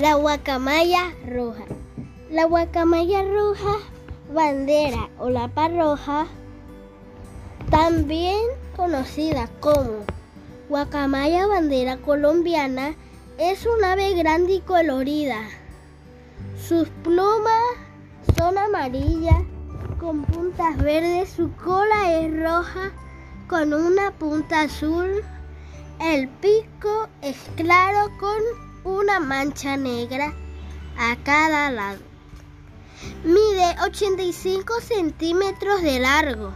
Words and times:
La 0.00 0.14
guacamaya 0.14 1.12
roja. 1.26 1.64
La 2.30 2.44
guacamaya 2.44 3.24
roja, 3.24 3.78
bandera 4.32 5.08
o 5.18 5.28
lapa 5.28 5.66
roja, 5.66 6.28
también 7.68 8.38
conocida 8.76 9.48
como 9.58 10.04
guacamaya 10.68 11.48
bandera 11.48 11.96
colombiana, 11.96 12.94
es 13.38 13.66
un 13.66 13.82
ave 13.82 14.14
grande 14.14 14.52
y 14.52 14.60
colorida. 14.60 15.40
Sus 16.56 16.88
plumas 17.02 17.64
son 18.36 18.56
amarillas 18.56 19.42
con 19.98 20.22
puntas 20.26 20.76
verdes, 20.76 21.30
su 21.30 21.50
cola 21.56 22.20
es 22.20 22.40
roja 22.40 22.92
con 23.48 23.74
una 23.74 24.12
punta 24.12 24.60
azul, 24.60 25.24
el 26.00 26.28
pico 26.28 27.08
es 27.20 27.36
claro 27.56 28.12
con 28.20 28.67
una 29.08 29.20
mancha 29.20 29.76
negra 29.78 30.34
a 30.98 31.16
cada 31.24 31.70
lado. 31.70 32.00
Mide 33.24 33.74
85 33.86 34.82
centímetros 34.82 35.80
de 35.82 35.98
largo 35.98 36.52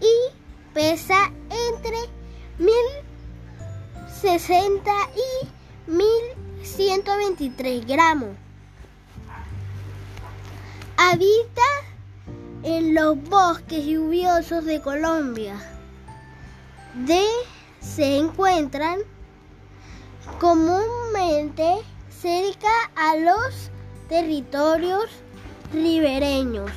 y 0.00 0.32
pesa 0.72 1.30
entre 1.74 1.98
1060 2.58 4.90
y 5.14 5.46
1123 5.90 7.86
gramos. 7.86 8.34
Habita 10.96 11.68
en 12.62 12.94
los 12.94 13.22
bosques 13.24 13.84
lluviosos 13.84 14.64
de 14.64 14.80
Colombia. 14.80 15.60
De 16.94 17.26
se 17.80 18.16
encuentran 18.16 19.00
comúnmente 20.38 21.78
cerca 22.10 22.68
a 22.94 23.16
los 23.16 23.70
territorios 24.08 25.06
ribereños. 25.72 26.70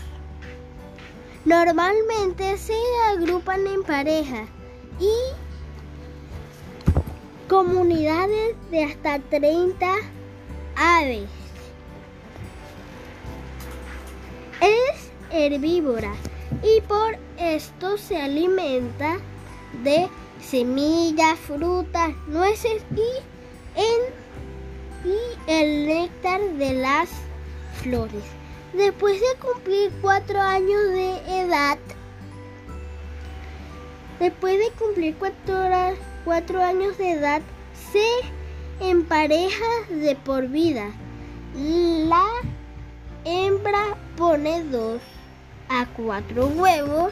Normalmente 1.45 2.58
se 2.58 2.77
agrupan 3.11 3.66
en 3.67 3.83
parejas 3.83 4.47
y 5.00 5.13
comunidades 7.47 8.55
de 8.72 8.83
hasta 8.83 9.19
30 9.19 9.95
aves. 10.75 11.30
Es 14.61 15.11
herbívora 15.31 16.13
y 16.63 16.81
por 16.81 17.17
esto 17.38 17.97
se 17.97 18.22
alimenta 18.22 19.17
de 19.83 20.07
semillas, 20.41 21.39
frutas, 21.39 22.09
nueces 22.28 22.83
y, 22.95 23.30
de 26.39 26.73
las 26.73 27.09
flores. 27.81 28.23
Después 28.73 29.19
de 29.19 29.39
cumplir 29.39 29.91
cuatro 30.01 30.39
años 30.39 30.81
de 30.93 31.41
edad, 31.41 31.77
después 34.19 34.57
de 34.57 34.71
cumplir 34.79 35.15
cuatro, 35.17 35.97
cuatro 36.23 36.63
años 36.63 36.97
de 36.97 37.11
edad, 37.11 37.41
se 37.91 38.07
empareja 38.79 39.65
de 39.89 40.15
por 40.15 40.47
vida. 40.47 40.89
La 41.53 42.25
hembra 43.25 43.97
pone 44.16 44.63
dos 44.63 45.01
a 45.67 45.85
cuatro 45.97 46.47
huevos, 46.47 47.11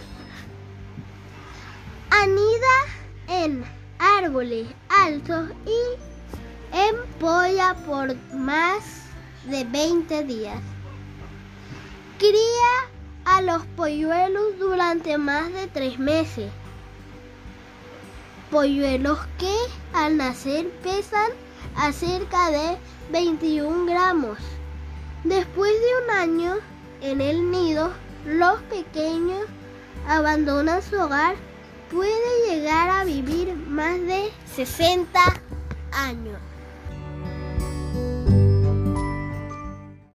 anida 2.10 2.76
en 3.28 3.66
árboles 4.00 4.68
altos 4.90 5.50
y 5.66 6.10
empolla 6.72 7.76
por 7.86 8.16
más 8.34 9.09
de 9.46 9.64
20 9.64 10.24
días. 10.24 10.60
Cría 12.18 12.90
a 13.26 13.42
los 13.42 13.66
polluelos 13.78 14.58
durante 14.60 15.18
más 15.18 15.54
de 15.54 15.68
tres 15.68 16.00
meses. 16.00 16.52
Polluelos 18.52 19.20
que 19.38 19.56
al 19.94 20.18
nacer 20.18 20.70
pesan 20.84 21.32
a 21.76 21.92
cerca 21.92 22.52
de 22.52 22.78
21 23.12 23.86
gramos. 23.86 24.38
Después 25.24 25.72
de 25.72 26.04
un 26.04 26.18
año 26.18 26.56
en 27.02 27.22
el 27.22 27.52
nido, 27.52 27.92
los 28.26 28.62
pequeños 28.64 29.46
abandonan 30.08 30.82
su 30.82 30.96
hogar. 30.96 31.36
Puede 31.92 32.48
llegar 32.50 32.90
a 32.90 33.04
vivir 33.04 33.56
más 33.56 34.00
de 34.02 34.32
60 34.56 35.20
años. 35.92 36.38